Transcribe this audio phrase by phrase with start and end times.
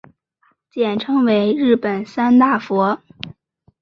[0.71, 3.03] 简称为日本三大佛。